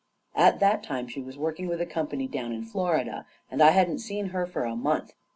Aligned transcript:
At 0.35 0.59
that 0.59 0.81
time, 0.81 1.07
she 1.07 1.21
was 1.21 1.37
working 1.37 1.67
with 1.67 1.79
a 1.79 1.85
company 1.85 2.25
down 2.27 2.53
in 2.53 2.63
Florida,' 2.65 3.27
and 3.51 3.61
I 3.61 3.69
hadn't 3.69 3.99
seen 3.99 4.29
her 4.29 4.47
for 4.47 4.63
a 4.63 4.75
month. 4.75 5.13